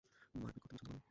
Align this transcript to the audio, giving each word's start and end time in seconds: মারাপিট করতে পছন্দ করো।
মারাপিট 0.35 0.61
করতে 0.61 0.75
পছন্দ 0.75 0.87
করো। 0.87 0.99